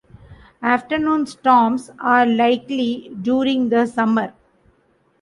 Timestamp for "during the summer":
3.21-4.33